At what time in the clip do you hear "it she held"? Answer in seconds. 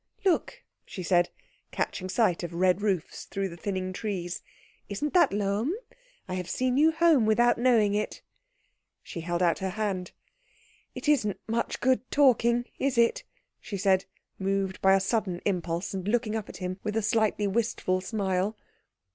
7.93-9.43